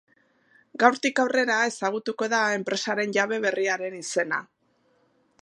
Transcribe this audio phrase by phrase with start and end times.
[0.83, 4.43] Gaurtik aurrera ezagutuko da enpresaren jabe berriaren izena.